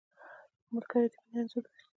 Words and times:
ملګری 0.73 1.07
د 1.11 1.15
مینې 1.21 1.37
انځور 1.39 1.65
دی 1.71 1.79